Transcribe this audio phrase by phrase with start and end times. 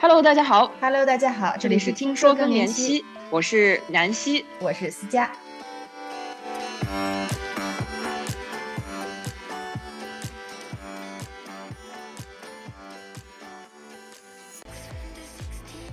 [0.00, 0.70] Hello，大家好。
[0.80, 5.28] Hello，大家好，这里是听说更年期，我是南希，我是思佳。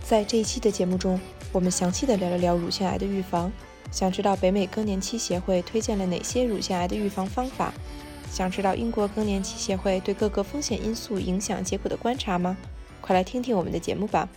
[0.03, 1.19] 在这一期的节目中，
[1.51, 3.51] 我们详细的聊了聊乳腺癌的预防。
[3.91, 7.73] 想知道北美更年期协会推荐了哪些乳腺癌的预防方法？
[8.29, 12.55] 想知道英国更年期协会对各个风险因素影响结果的观察吗？
[13.05, 14.27] 快来听听我们的节目吧。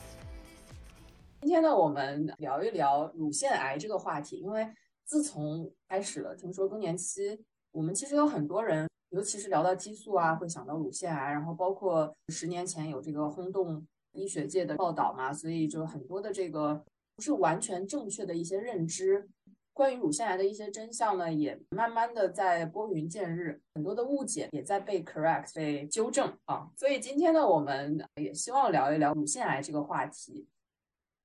[1.40, 4.68] 今天呢，我们聊一聊乳腺癌这个话题，因为
[5.06, 13.82] 自从开始了听说更年期，我们其实有很多人，尤其是聊到激素啊，会想到乳腺癌，然后包括十年前有这个轰动
[14.12, 16.84] 医学界的报道嘛，所以就很多的这个
[17.16, 19.26] 不是完全正确的一些认知。
[19.78, 26.68] 关于乳腺癌的一些真相呢，也慢慢的在拨云见日，很多的误解也在被 correct 被纠正啊。
[26.76, 30.48] 所以今天呢，我们也希望聊一聊乳腺癌这个话题。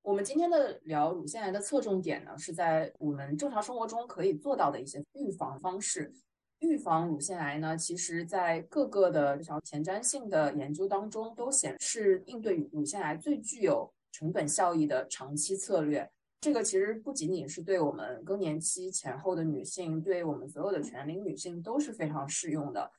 [0.04, 6.14] 我们今天的聊乳腺癌的侧重点呢，是在我们正常生活中可以做到的一些预防方式。
[6.60, 16.08] 预防乳腺癌呢，其实在各个的这条前瞻性的研究当中都显示，应对乳腺癌最具有成本效益的长期策略。
[16.44, 22.92] 这个其实不仅仅是对我们更年期前后的女性，对我们所有的全龄女性都是非常适用的。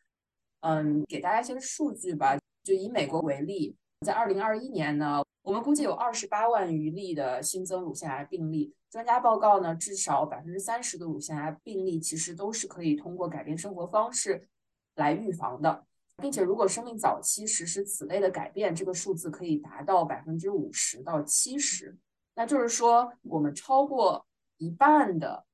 [0.61, 8.75] 嗯，给大家一些数据吧，就以美国为例，在二零二一年呢，我们估计有二十八万余例的新增乳腺癌病例。
[8.89, 14.49] 专家报告呢，至少百分之三十的乳腺癌病例其实都是可以通过改变生活方式
[14.95, 15.85] 来预防的，
[16.17, 21.95] 并且如果生命早期实施此类的改变，这个数字可以达到百分之五十到七十。
[22.37, 25.47] 那就是说，我们超过一半的、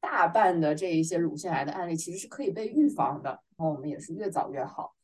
[0.00, 3.30] 大半的这一些乳腺癌的案例，其实是可以被预防的。
[3.30, 4.96] 然后我们也是越早越好。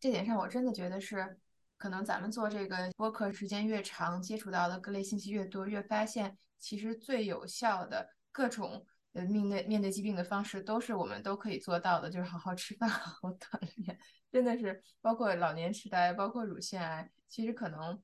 [0.00, 1.38] 这点上，我真的觉得是，
[1.76, 13.98] 可能咱们做这个播客时间越长，接触到的各类信息越多，越发现其实最有效的各种呃面对面对疾病的方式，都是我们都可以做到的，就是好好吃饭，好好锻炼。
[14.32, 18.02] 真的是，包括老年痴呆，包括乳腺癌，其实可能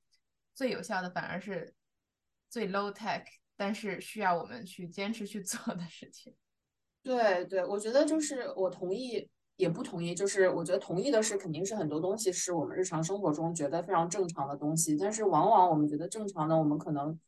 [0.55, 1.75] 最有效的反而是。
[2.51, 3.23] 最 low tech，
[3.57, 6.35] 但是需要我们去坚持去做的事情。
[7.03, 10.15] 对对，我觉得就是我同意，也不同意。
[10.15, 17.19] 就是我觉得同意的是，肯定是很多东西是我们日常生活中觉得非常正常的东西，但是往往我们觉得正常的，我们可能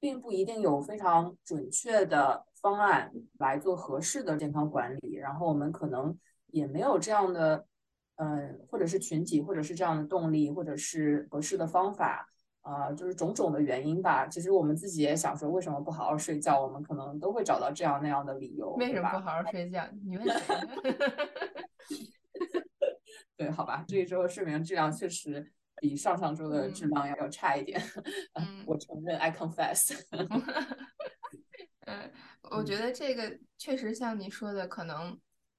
[0.00, 7.66] 并不一定有非常准确的方案来做合适的健康管理，然后我们可能也没有这样的，
[8.14, 12.30] 嗯，或者是群体，或者是这样的动力，或者是合适的方法。
[12.66, 14.26] 啊、呃，就是种种的原因吧。
[14.26, 16.60] 其实我们自己也想说，为什么不好好睡觉？
[16.60, 18.72] 我们可能都会找到这样那样的理由。
[18.72, 19.88] 为什么不好好 睡觉？
[20.04, 20.56] 你问谁？
[23.36, 27.80] 对，好吧，这一周的睡眠质量确实比上上周的质量要要差一点。
[28.34, 29.96] 嗯，我承认，I confess。
[31.86, 32.10] 嗯，
[32.50, 35.16] 我觉得这个确实像你说的，可能。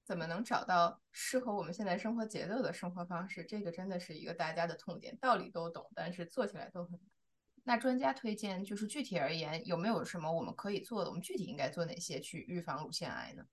[0.08, 3.44] 怎么能找到适合我们现在生活节奏的生活方式？
[3.44, 7.00] 这个真的是一个大家的痛点，道理都懂，但是做起来都很难。
[7.62, 11.10] 那专家推荐，就是具体而言，有没有什么我们可以做的？
[11.10, 13.44] 我们具体应该做哪些去预防乳腺癌呢？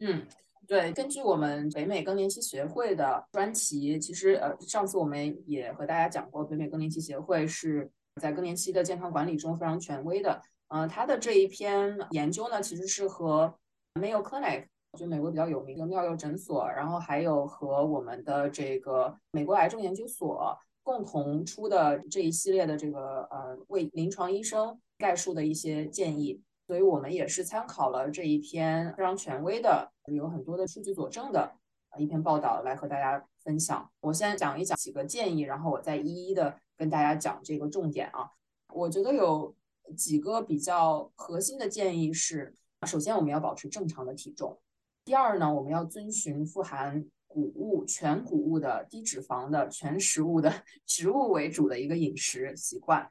[0.00, 0.26] 嗯，
[0.68, 7.90] 对，根据我们北美更年期协会的专题，其实呃，上次我们也和大家讲过，北美更年期协会是
[8.20, 10.42] 在更年期的健康管理中非常权威的。
[10.68, 13.58] 呃，他的这一篇研究呢，其实是和
[13.94, 14.66] Mayo Clinic。
[14.96, 31.52] 就美国比较有名的妙药诊所，然后还有和我们的这个美国癌症研究所共同出的这一系列的这个呃为临床医生概述的一些建议，所以我们也是参考了这一篇非常权威的、有很多的数据佐证的
[31.98, 33.90] 一篇报道来和大家分享。
[34.00, 38.30] 我先讲一讲几个建议，然后我再一一的跟大家讲这个重点啊。
[38.72, 39.54] 我觉得有
[39.96, 42.54] 几个比较核心的建议是：
[42.86, 44.58] 首先我们要保持正常的体重。
[45.04, 50.50] 第二呢，我们要遵循富含谷物、全谷物的低脂肪的全食物的
[50.86, 53.06] 植物为主的一个饮食习惯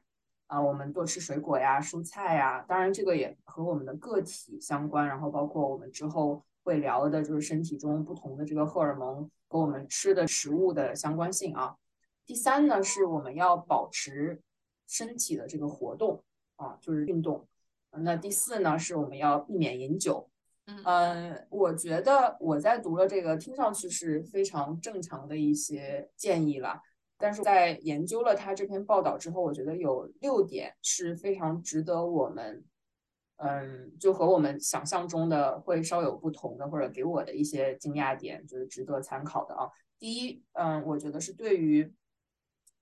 [0.48, 2.64] 啊，我们多吃水果呀、蔬菜呀。
[2.66, 11.76] 当然，这个也和我们的个体相关，然后包括我们之后会聊的，就是身体中不同的这个荷尔蒙和我们吃的食物的相关性啊。
[12.26, 14.42] 第三呢，是我们要保持
[14.88, 16.24] 身体的这个活动
[16.56, 17.46] 啊，就是运动。
[17.92, 20.28] 那第四呢，是我们要避免饮酒。
[20.66, 26.80] 嗯，我觉得我在读了这个，听上去是非常正常的一些建议了。
[27.16, 32.64] 但是在研究了他这篇报道之后，我觉得有六点是非常值得我们，
[33.36, 39.70] 嗯，就和我们想象中的会稍有不同的，或者给我的一些惊讶点，就是值得参考的啊。
[39.98, 41.94] 第一，嗯，我觉得是对于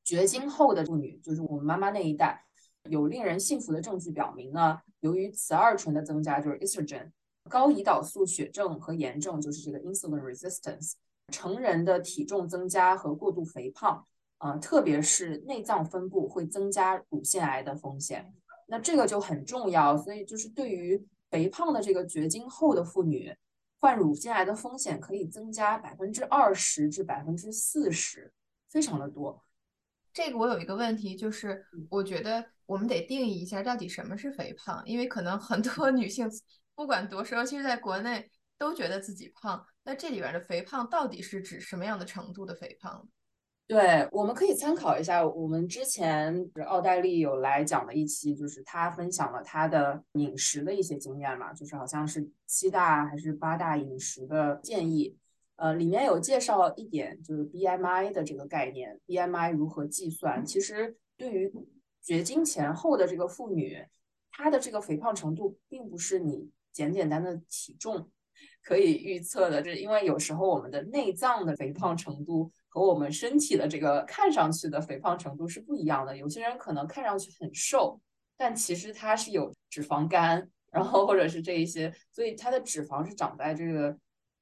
[0.02, 2.44] 绝经后的妇女，就是我们妈妈那一代，
[2.88, 7.10] 有令人信服的证据表明呢，由于雌二醇的增加，就是 estrogen，
[7.48, 10.92] 高胰岛素血症和炎症，就是这个 insulin resistance，
[11.28, 14.06] 成人的体重增加和过度肥胖，
[14.38, 18.32] 啊，特别是内脏分布会增加乳腺癌的风险。
[18.68, 23.34] 那这个就很重要，所以就是对于肥胖的这个绝经后的妇女，
[23.80, 28.32] 患乳腺癌的风险可以增加百分之二十至百分之四十，
[28.70, 29.42] 非常的多。
[30.12, 36.30] 这个我有一个问题，就是我觉得我们得定义一下到底什么是肥胖，因为可能很多女性
[36.74, 39.64] 不管多瘦，其实在国内都觉得自己胖。
[39.84, 43.08] 那这里边的肥胖到底是指什么样的程度的肥胖？
[43.68, 55.16] 对，我们可以参考一下，我们之前奥黛丽有来讲的一期，就是她分享了她的饮食的一些经验嘛，就是好像是七大还是八大饮食的建议。
[55.56, 60.44] 呃，里面有介绍一点，就是 BMI 的这个概念，BMI 如何计算？
[60.44, 61.50] 其实对于
[62.02, 63.78] 绝经前后的这个妇女，
[64.32, 68.10] 她的这个肥胖程度，并不是你简简单的体重
[68.62, 69.60] 可以预测的。
[69.60, 76.16] 就是因为有时候我们的内脏的肥胖程度和我们身体的这个看上去的肥胖程度是不一样的。
[76.16, 78.00] 有些人可能看上去很瘦，
[78.36, 83.96] 但其实他是有脂肪肝，然后或者是这一些，所以他的脂肪是长在这个。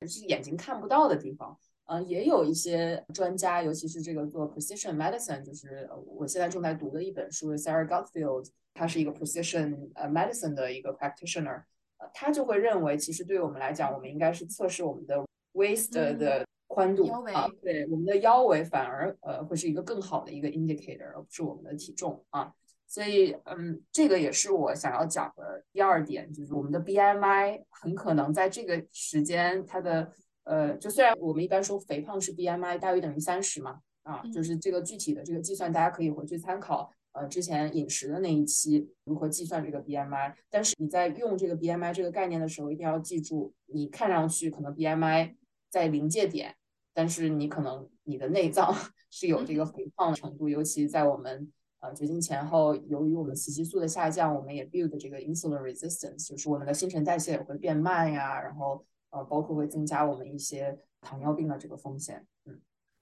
[0.09, 1.55] 是眼睛看不到的地方，
[1.85, 11.65] 嗯，也有一些专家，尤其是这个做 precision medicine，就是我现在正在读的一本书，Sarah Gottfield，他是一个 precision 呃 medicine 的一个 practitioner，
[12.13, 15.25] 他就会认为，其实对于我们来讲，我们应该是测试我们的
[15.55, 22.53] waist 的宽度啊，对，我们的腰围反而呃会是一个更好的一个 indicator，而不是我们的体重啊。
[22.87, 30.11] 所以，嗯，这个也是我想要讲的第二点，就是我们的 BMI 很可能在这个时间，它的
[30.43, 40.35] 呃，就虽然我们一般说肥胖是 BMI 大于等于三十嘛，啊，就是这个具体的这个计算，大家可以回去参考，呃，之前饮食的那一期如何计算这个 BMI。
[40.49, 45.35] 但是你在用这个 BMI 这个概念的时候，一定要记住，你看上去可能 BMI
[45.69, 46.57] 在临界点，
[46.95, 48.75] 但是你可能你的内脏
[49.11, 51.53] 是有这个肥胖的程度，尤其在我们。
[51.83, 62.27] 呃，绝经前后，由于我们雌激素的下降，我们也 build 这个 insulin resistance，就是我们的新陈代谢也会变慢呀，然后呃，包括会增加我们一些糖尿病的这个风险。
[62.45, 62.61] 嗯，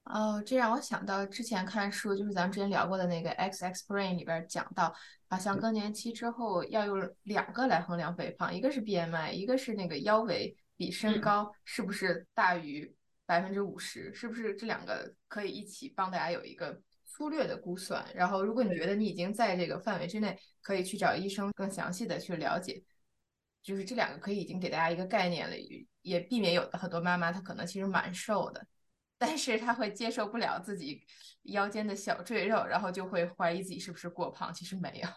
[0.09, 4.93] 哦，这让我想到之前看书，就是咱们之前聊过的那个 X X Brain 里边讲到，
[5.29, 12.93] 好像更年期之后要用两个来衡量肥胖，一个是 BMI，一个是那个腰围比身高是不是大于
[13.25, 16.81] 百分之五十，是不是这两个可以一起帮大家有一个。
[17.11, 22.81] 粗略的估算，然后如果你觉得你已经在这个范围之内，可以去找医生更详细的去了解。
[23.63, 25.55] 就是这两个可以已经给大家一个概念了，
[26.01, 28.65] 也避免有的很多妈妈她可能其实蛮瘦的，
[29.19, 30.99] 但是他会接受不了自己
[31.43, 35.09] 腰间的小赘肉，然后就会怀疑自己是不是过胖，其实没有。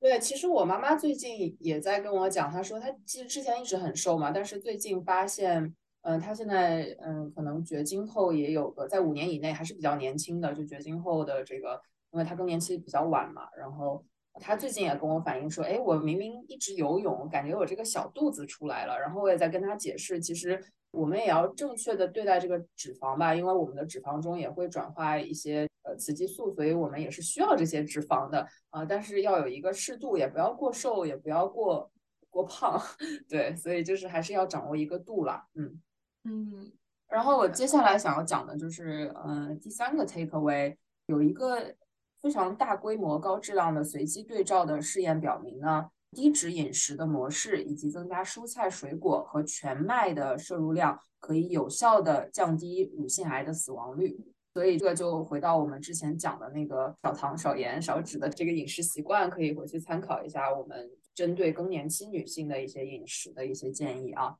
[0.00, 5.74] 对，其实我妈妈最近也在跟我讲，她说她其实之前一直很瘦嘛，但是最近发现。
[6.06, 11.80] 嗯，她现在嗯，可能绝经后也有个在五年以内还是比较年轻的，就绝经后的这个，
[12.10, 13.48] 因为她更年期比较晚嘛。
[13.56, 14.04] 然后
[14.34, 19.00] 她最近也跟我反映说，哎，我明明一直游泳，感觉我这个小肚子出来了。
[19.00, 20.62] 然后我也在跟她解释，其实
[20.94, 28.84] 我们也要正确的对待这个脂肪吧，因为我们的脂肪中也会转化一些呃雌激素，所以我们也是需要这些脂肪的啊。
[28.84, 31.90] 但是要有一个适度，也不要过瘦，也不要过
[32.30, 32.80] 过胖，
[33.28, 35.80] 对，所以就是还是要掌握一个度啦，嗯。
[36.26, 36.72] 嗯，
[37.08, 40.74] 然后我接下来想要讲的就是，嗯，第三个 take away
[41.04, 41.74] 有一个
[42.22, 54.16] 非常大规模、高质量的随机对照的试验表明呢，低脂饮食的模式以及增加蔬菜水果和全麦的摄入量，可以有效的降低乳腺癌的死亡率。
[54.54, 64.36] 所以这个就回到我们之前讲的那个少糖、少盐、少脂的这个饮食习惯，可以回去参考一下我们针对更年期女性的一些饮食的一些建议啊。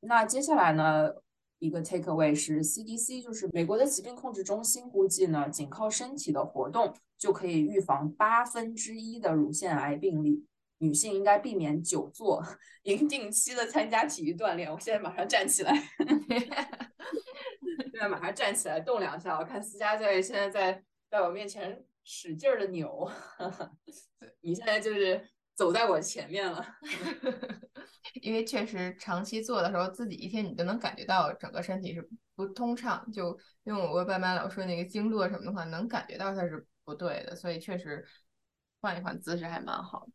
[0.00, 1.10] 那接下来呢，
[1.58, 10.46] 一个 take away 是 CDC，就是美国的疾病控制中心估计呢，仅靠身体的活动就可以预防八分之一的乳腺癌病例。
[10.82, 12.44] 女性应该避免久坐，
[12.82, 14.68] 应定期的参加体育锻炼。
[14.68, 15.72] 我现在马上站起来，
[17.92, 19.38] 现在马上站起来动两下。
[19.38, 23.08] 我看思佳在现在在在我面前使劲的扭，
[24.42, 25.24] 你现在就是
[25.54, 26.66] 走在我前面了。
[28.20, 33.08] 因为确实长期做的时候，自己一天你都能感觉到整个身体是不通畅。
[33.12, 38.04] 就用我爸妈老说那个经络什么的话，能感觉到它是不对的，所以确实
[38.80, 40.12] 换一换姿势还蛮好的。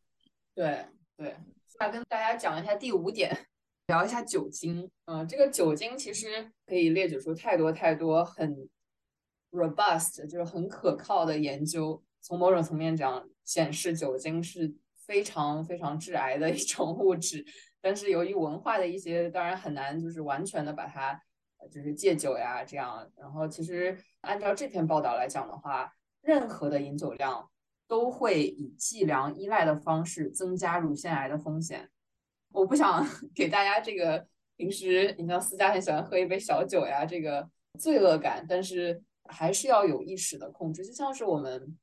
[0.57, 0.83] 对
[1.15, 1.35] 对，
[1.79, 3.45] 那跟大家讲一下第五点，
[3.85, 4.89] 聊一下酒精。
[5.05, 8.67] 嗯，这个酒精其实可以列举出太多太多很
[9.51, 12.03] robust，就是很可靠的研究。
[12.21, 14.73] 从某种层面讲，显示酒精是
[15.05, 17.45] 非常非常致癌的一种物质。
[17.79, 21.21] 但是由于文化的一些，当然很难就是完全的把它
[21.71, 23.07] 就是戒酒呀这样。
[23.15, 27.47] 然后其实按照这篇报道来讲的话，任何的饮酒量
[27.87, 31.89] 都会以计量依赖的方式增加乳腺癌的风险。
[32.51, 40.85] 我不想 给大家这个平时你像私家很喜欢喝一杯小酒呀这个罪恶感，但是还是要有意识的控制。
[40.85, 41.77] 就像是我们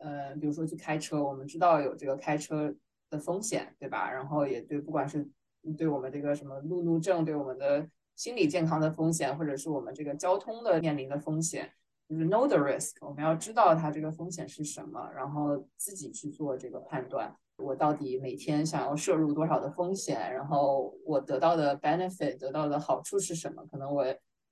[0.00, 2.74] 呃，比如说去开车，我们知道有这个开车。
[3.10, 4.10] 的风险，对吧？
[4.10, 5.30] 然后也对，不管是
[5.76, 11.70] 对我们这个什么路怒症，对我们的心理健康的风险，或者是我们这个交通的面临的风险，
[12.08, 17.34] 就是 know the risk，我们要知道它这个风险是什么，然后自己去做这个判断。
[17.56, 20.32] 我到底每天想要摄入多少的风险？
[20.32, 23.64] 然后我得到的 benefit，得到的好处是什么？
[23.70, 24.04] 可能我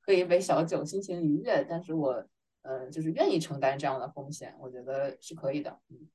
[0.06, 2.25] 喝一杯小酒，心情愉悦，但是我
[2.62, 5.78] 呃，就是愿意承担这样的风险，我觉得是可以的。
[5.88, 6.09] 嗯。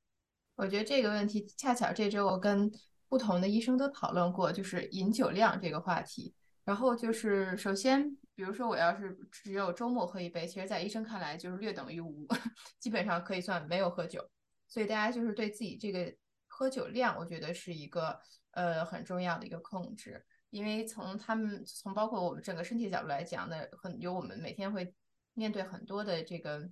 [0.56, 2.72] 我觉得这个问题恰巧这周我跟
[3.10, 6.34] 不同的医生都讨论过，就是饮酒量这个话题。
[6.64, 12.28] 然后就是首先，比如说我要是只有周末喝一杯，其实在医生看来就是略等于无，
[12.78, 14.24] 基本上可以算没有喝酒。
[14.68, 16.16] 所以大家就是对自己这个
[16.46, 18.20] 喝酒量，我觉得是一个
[18.52, 20.24] 呃很重要的一个控制。
[20.52, 24.94] 因为从他们从包括我们整个身体角度来讲呢，很有我们每天会
[25.34, 26.70] 面对很多的这个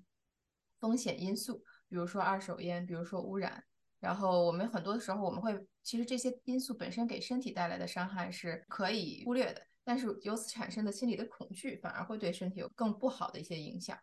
[0.79, 1.57] 风险因素，
[1.89, 3.63] 比如说二手烟，比如说污染。
[3.99, 13.97] 然后我们很多的时候，我们会其实这些因素本身给身体带来的伤害是可以忽略的，但是由此产生的心理的恐惧反而会对身体有更不好的一些影响。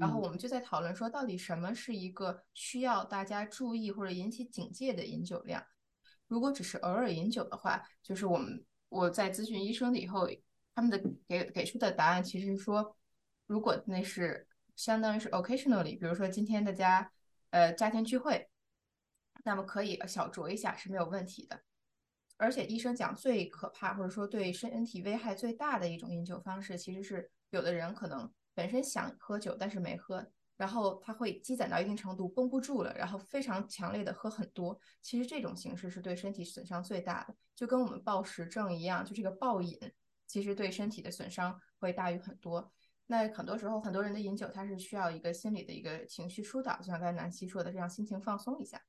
[0.00, 5.64] 然后我们就在讨论说，到底什么是一个需要大家注意或者引起警戒的饮酒量？
[6.26, 10.28] 如果只是偶尔饮酒的话，就是我们我在咨询医生的以后，
[10.74, 12.96] 他们的给给出的答案其实是说，
[13.46, 17.12] 如果那是相当于是 occasionally，比如说今天大家
[17.50, 18.48] 呃家庭聚会。
[19.44, 21.60] 那么可以小酌一下是没有问题的，
[22.38, 30.26] 而且医生讲最可怕或者说对身体危害最大的一种饮酒方式，其实是有的人可能本身想喝酒但是没喝，
[30.56, 34.78] 然后他会积攒到一定程度绷不住了，然后非常强烈的喝很多。
[35.00, 39.78] 其实这种形式是对身体损伤最大的，就跟我们暴食症一样，就这个暴饮
[40.26, 42.72] 其实对身体的损伤会大于很多。
[43.06, 48.82] 那很多时候很多人的饮酒他是需要一个心理的一个情绪疏导，就像刚才南希说的，让心情放松一下。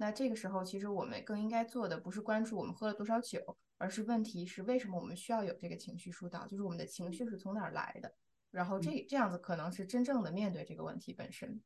[0.00, 3.40] 那这个时候，其实我们更应该做的不是关注我们喝了多少酒，
[3.78, 8.14] 而是问题是为什么我们需要有这个情绪疏导，就是我们的情绪是从哪儿来的。
[8.52, 11.60] 然后这这样子可能是真正的面对这个问题本身。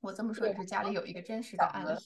[0.00, 2.00] 我这么说也是家里有一个真实的案例。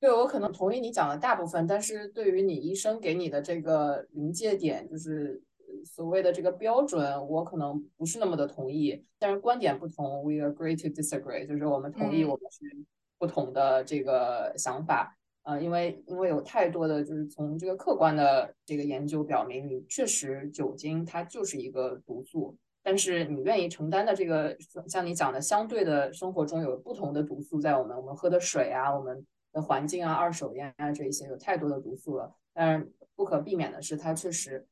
[0.00, 5.40] 对我可能同意你讲的大部分，但是对于你医生给你的这个临界点，就是
[5.84, 9.06] 所谓的这个标准，我可能不是那么的同意。
[9.20, 12.84] 但是观点不同，we agree to disagree，就是我们同意我们是。
[13.18, 24.56] 不同的这个想法，呃，因为因为有太多的就是从这个客观的这个研究表明，你确实酒精它就是一个毒素，但是你愿意承担的这个，
[24.88, 34.66] 像你讲的，相对的生活中有不同的毒素在我们我们喝的水啊，我们的环境啊，二手烟啊这一些有太多的毒素了，但是不可避免的是，它确实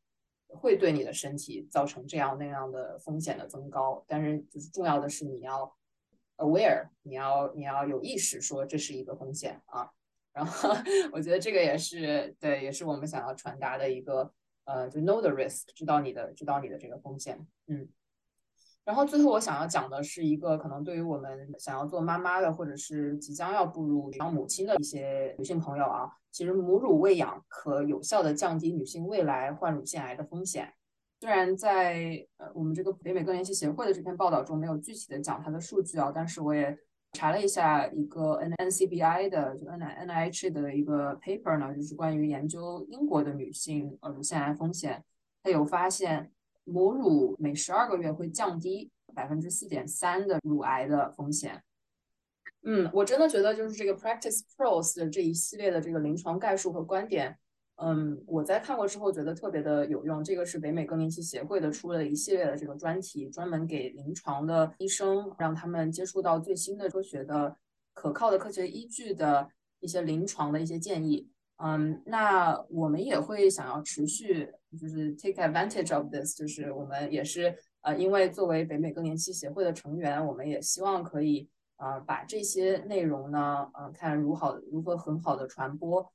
[0.49, 5.75] 会对你的身体造成这样那样的风险的增高，但是就是重要的是你要。
[6.37, 9.91] aware，你要你要有意识说这是一个风险啊，
[10.33, 10.71] 然后
[11.13, 14.33] 我觉得这个也是对，也是我们想要传达的一个
[14.65, 17.89] 呃，就 know the risk，知道你的知道你的这个风险，嗯，
[18.85, 30.75] 然后最后我想要讲的是一个可能对于我们想要做妈妈的或者是即将要步入当母亲的一些女性朋友啊，其实母乳喂养可有效的降低女性未来患乳腺癌的风险。
[31.25, 36.77] 虽然在呃我们这个北美更年期协会的这篇报道中没有具体的讲它的数据啊，但是我也
[37.13, 45.03] 查了一下一个 N N C B I 的就 N N I H 的一个 paper 呢，就是关于研究英国的女性呃乳腺癌风险，
[45.43, 46.31] 它有发现
[46.65, 51.63] 母乳每十二个月会降低百分之四点三的乳癌的风险。
[52.65, 57.39] 嗯，我真的觉得就是这个 Practice Pros 的这一系列的这个临床概述和观点。
[57.77, 60.23] 嗯，我在看过之后觉得特别的有用。
[60.23, 67.57] 这个是北美更年期协会的出了一系列的这个专题，专门给临床的医生，让他们接触到最新的科学的、
[67.93, 69.49] 可靠的科学依据的
[69.81, 71.29] 一些临床的一些建议。
[71.57, 74.49] 嗯，那我们也会想要持续
[74.81, 86.13] 就是 take advantage of this，就是我们也是呃，因为作为北美更年期协会的成员，我们也希望可以呃把这些内容呢，呃，看如好如何很好的传播，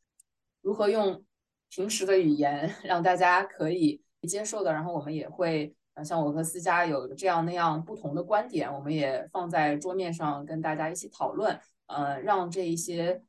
[0.62, 1.22] 如何用。
[1.70, 13.22] 平时的语言 让大家可以接受的，然后我们也会像我和思佳有这样那样不同的观点，我们也放在桌面上跟大家一起讨论，呃，让这一些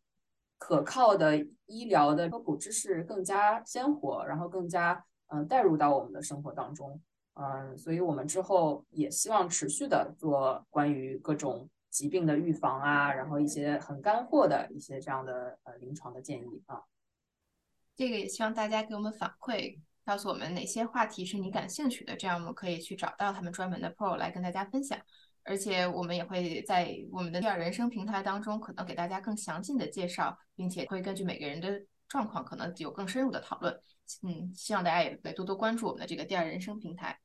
[0.58, 7.00] 可靠的医疗的科普知识更加鲜活，然后更加嗯带入到我们的生活当中。
[7.34, 16.82] 嗯，所以我们之后也希望持续的做关于各种疾病的预防啊，然后一些很干货的一些这样的呃临床的建议啊。
[17.96, 24.98] 这个也希望大家给我们反馈，告诉我们哪些话题是你感兴趣的，这样我们可以去找到他们专门的 Pro 来跟大家分享。
[25.42, 33.74] 而且我们也会在我们的第二人生平台当中，可能给大家更详尽的介绍，并且会根据每个人的状况，可能有更深入的讨论。
[34.22, 37.18] 嗯，希望大家也来多多关注我们的这个第二人生平台。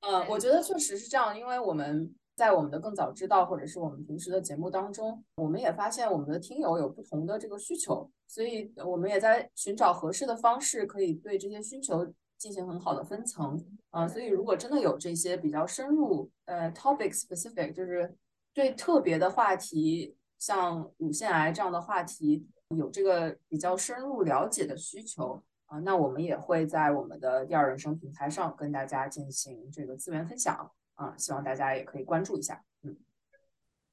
[0.00, 12.06] 嗯，我觉得确实是这样，因为我们在我们的更早知道，或者是我们平时的节目当中，我们也发现我们的听友有不同的这个需求，所以我们也在寻找合适的方式，可以对这些需求
[12.38, 13.60] 进行很好的分层。
[13.90, 18.14] 啊，所以如果真的有这些比较深入，呃，topic specific，就是
[18.54, 25.42] 对特别的话题，像乳腺癌这样的话题，有这个比较深入了解的需求。
[25.66, 32.62] 啊，那我们也会在我们的第二人生平台上跟大家进行这个资源分享啊，希望大家也可以关注一下。
[32.82, 32.96] 嗯，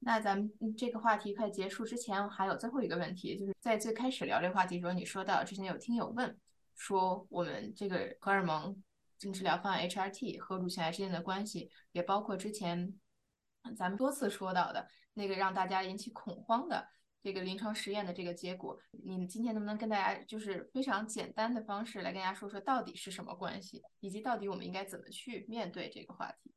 [0.00, 6.36] 那咱们这个话题快结束之前，还有最后一个问题，就是在最开始聊这个话题时候，你说到之前有听友问
[6.74, 8.82] 说，我们这个荷尔蒙
[9.18, 12.92] 治疗方案 HRT 和乳腺癌之间的关系，也包括之前
[13.76, 16.88] 咱们多次说到的那个让大家引起恐慌的。
[17.22, 26.52] 这个临床实验的这个结果，你今天能不能跟大家就是非常简单的方式来跟大家说说到底是什么关系，以及到底我们应该怎么去面对这个话题？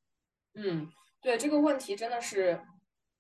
[0.56, 0.90] 嗯，
[1.22, 2.60] 对这个问题真的是，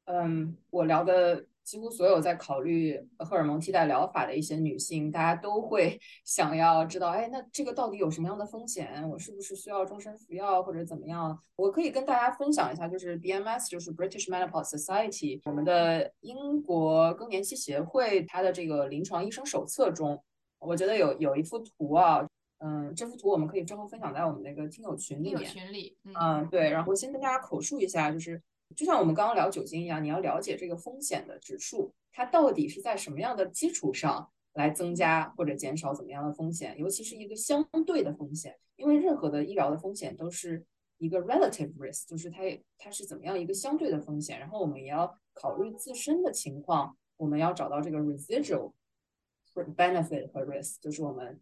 [0.06, 1.46] 嗯，我聊的。
[1.62, 9.08] 几乎所有在考虑荷尔蒙替代疗法的一些女性，大家都会 想要知道，哎，那这个到底有什么样的风险？
[9.08, 11.40] 我是不是需要终身服药或者怎么样？
[11.58, 20.24] 我可以跟大家分享一下，就是 BMS，就是 British Menopause Society，我们的英国更年期协会，它的这个临床医生手册中，
[20.58, 22.26] 我觉得有有一幅图啊，
[22.60, 25.52] 嗯，这幅图我们可以之后分享在我们那个听友群里面。
[25.52, 28.42] 群里，嗯，对，然后先跟大家口述一下，就是。
[28.76, 40.64] 就像我们刚刚聊酒精一样，你要了解这个风险的指数，它到底是在什么样的基础上来增加或者减少怎么样的风险，尤其是一个相对的风险，因为任何的医疗的风险都是
[41.00, 42.44] 一个 relative risk，就是它
[42.78, 48.74] 它是怎么样一个相对的风险，然后我们也要考虑自身的情况，我们要找到这个 residual
[49.76, 51.42] benefit 和 risk，就是我们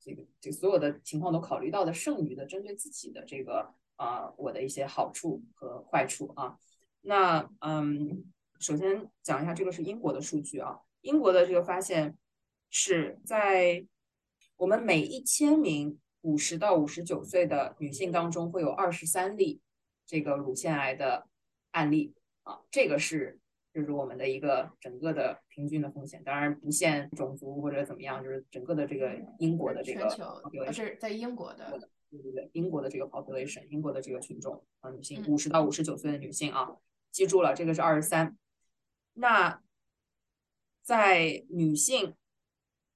[0.00, 3.74] 这个这所有的情况都考虑到的剩余的针对自己的这个。
[4.00, 6.56] 啊，我的一些好处和坏处啊，
[7.02, 8.24] 那嗯，
[8.58, 12.16] 首先讲一下这个是英国的数据啊，英国的这个发现
[12.70, 13.84] 是在
[14.56, 19.60] 我们每一千名五十到五十九岁的女性当中会有二十三例
[20.06, 21.28] 这个乳腺癌的
[21.72, 23.38] 案例啊，这个是
[23.72, 30.08] 就是我们的一个整个的平均的风险，当然不限种族或者怎么样，就是整个的这个英国的这个，
[30.66, 31.78] 它是在英国的。
[32.10, 36.76] 对对对，英国的这个 population，英国的这个群众啊，女性五十到五十九岁的女性啊，
[37.12, 38.36] 记住了，这个是二十三。
[39.14, 39.62] 那
[40.82, 42.16] 在女性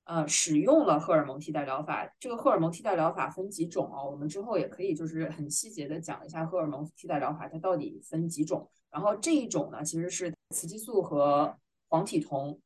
[0.02, 4.02] 呃使用了荷尔蒙替代疗法，这个荷尔蒙替代疗法分几种啊？
[4.02, 8.68] 我们之后也可以就是很细节的讲一下荷尔蒙替代疗法它到底分几种。
[8.90, 12.60] 然后这一种呢，其实是雌激素和黄体酮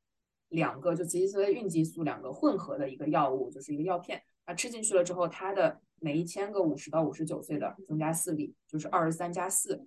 [0.49, 4.23] 两个，就雌激素和孕激素两个混合的一个药物，就是一个药片。
[4.45, 9.87] 它吃进去了之后，它的每一千个五十到五十九岁的增加四例，就是二十三加四，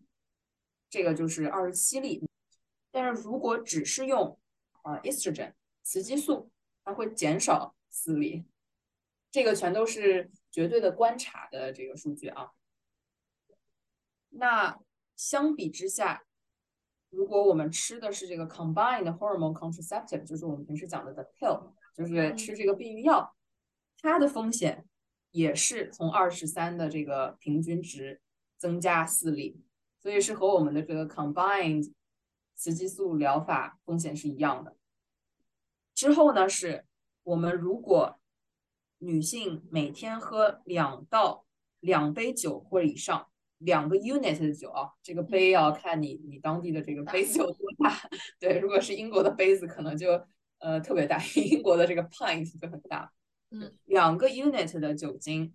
[0.89, 2.23] 这个就是二十七例。
[2.91, 4.37] 但是如果只是用
[4.83, 6.51] 啊 estrogen 雌激素，
[6.83, 8.45] 它会减少四例。
[9.31, 12.51] 这个全都是绝对的观察的这个数据啊。
[14.29, 14.79] 那
[15.15, 16.25] 相比之下，
[17.11, 23.35] 如果我们吃的是这个 combined hormone contraceptive，就是我们平时讲的 the pill，就是吃这个避孕药，
[23.99, 24.85] 它的风险。
[25.33, 28.19] 也是从二十三的这个平均值
[28.57, 29.63] 增加四例，
[29.97, 31.93] 所以是和我们的这个 combined
[32.53, 34.75] 雌激素疗法风险是一样的。
[35.95, 36.85] 之后呢，是
[37.23, 38.19] 我们如果
[38.97, 41.45] 女性每天喝两到
[41.79, 43.30] 两杯酒或以上，
[43.63, 47.95] 两个 unit 的酒啊，这个杯要看你你当地的这个杯子有多大。
[48.39, 50.23] 对，如果是英国的杯子，可能就
[50.59, 53.11] 呃特别大，英国的这个 pint 就很大。
[53.51, 55.53] 嗯，两个 unit 的酒精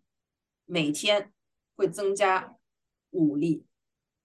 [0.66, 1.33] 每天
[1.75, 2.57] 会增加
[3.11, 3.64] 五粒，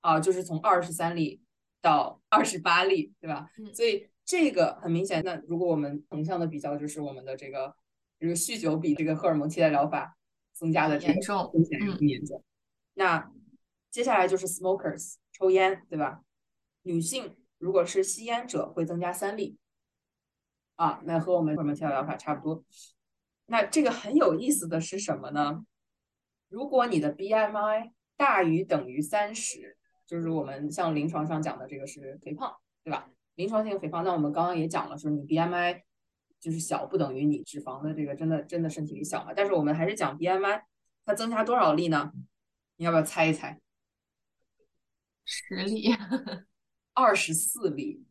[0.02, 1.42] 啊，就是从二十三粒
[1.82, 3.50] 到二十八粒，对吧？
[3.58, 5.24] 嗯，所以这个很明显。
[5.24, 7.74] 那如果我们横向的比较，就是我们的这个
[8.20, 10.18] 这个酗酒比这个荷尔蒙替代疗法
[10.54, 11.14] 增加的这个
[11.52, 12.44] 风险更严重。
[12.94, 13.32] 那
[13.92, 16.22] 接下来就是 smokers，抽烟，对吧？
[16.84, 19.58] 女性如果是吸烟者，会增加三例。
[20.76, 22.64] 啊，那和我们荷尔蒙替代疗法差不多。
[23.48, 25.66] 那这个很有意思的是什么呢？
[26.48, 29.78] 如果你的 BMI 大于等于三十，
[30.08, 33.10] 就是我们像临床上讲的这个是肥胖，对吧？
[33.36, 35.82] 临床性肥胖，那我们刚刚也讲了，说你 BMI
[36.40, 39.34] 就是小不等于你脂肪的这个真的真的身体里小嘛。
[39.36, 40.62] 但是我们还是讲 BMI，
[41.06, 42.12] 它增加多少例呢？
[42.78, 43.60] 你要不要猜一猜？
[45.32, 45.96] 十例，
[46.94, 48.06] 二十四例。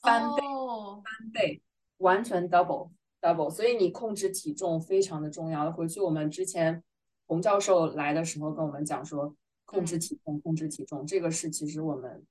[0.00, 1.62] 翻倍，翻倍，
[1.98, 5.70] 完全 double double，所以你控制体重非常的重要。
[5.72, 6.82] 回去我们之前
[7.26, 12.24] 洪教授来的时候跟我们讲说，控制体重，控制体重，这个是其实我们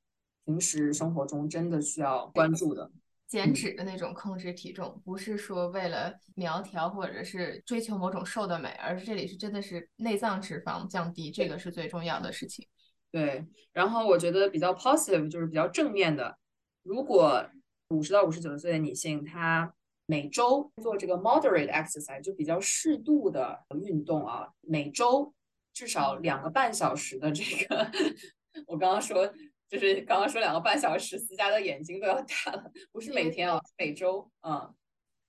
[0.46, 2.90] 平时生活中真的需要关注的。
[3.28, 12.66] 减脂的那种控制体重，不是说为了苗条或者是追求某种瘦的美，而是这里是真的是内脏脂肪降低，这个是最重要的事情。
[13.12, 16.38] 对，然后我觉得比较 positive 就是比较正面的，
[16.84, 17.50] 如果。
[17.90, 19.74] 五十到五十九岁的女性，她
[20.08, 25.34] 每周做这个 moderate exercise，就比较适度的运动啊，每周
[25.74, 27.90] 至少两个半小时的这个，
[28.68, 29.26] 我刚刚说
[29.70, 34.74] 就是刚刚说两个半小时，思佳的眼睛都要大了，不是每天啊，每周啊，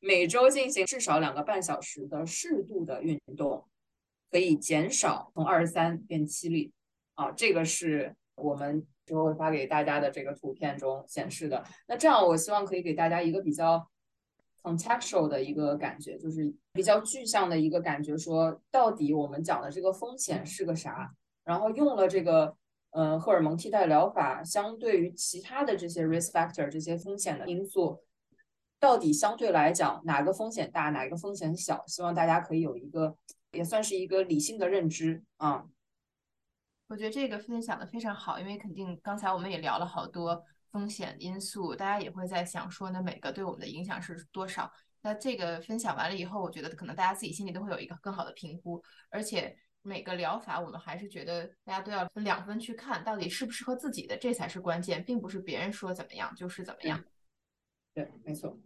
[0.01, 3.69] 每周进行至少两个半小时的适度的运动，
[4.33, 6.73] 可以减少从二十三变七例
[7.19, 8.87] 啊，这个是我们。
[9.09, 11.65] 之后会发给大家的这个图片中显示的。
[11.87, 13.89] 那这样，我希望可以给大家一个比较
[14.63, 21.11] contextual 的一个感觉，就是比较具象的一个感觉，说到底我们讲的这个风险是个啥？
[21.43, 22.55] 然后用了这个
[22.91, 28.03] 呃荷尔蒙替代疗法，相对于其他的这些 risk factor 这些风险的因素，
[28.79, 31.83] 到底相对来讲哪个风险大，哪个风险小？
[31.87, 33.17] 希望大家可以有一个
[33.53, 35.65] 也算是一个理性的认知啊。
[36.89, 44.73] 我觉得这个分享的非常好，因为肯定刚才我们也聊了好多风险因素，大家也会在想说，那每个对我们的影响是多少？
[45.03, 57.05] 那这个分享完了以后，我觉得可能大家自己心里都会有一个更好的评估，而且每个疗法我们还是觉得大家都要分两分去看，到底适不适合自己的，这才是关键，并不是别人说怎么样就是怎么样。
[57.95, 58.59] 对，没错。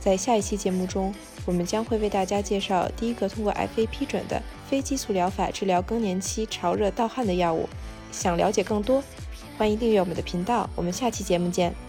[0.00, 7.68] 在下一期节目中，我们将会为大家介绍第一个通过 FA 批准的非激素疗法治疗更年期潮热盗汗的药物。
[8.12, 9.02] 想了解更多，
[9.58, 10.68] 欢迎订阅我们的频道。
[10.74, 11.85] 我们下期节目见。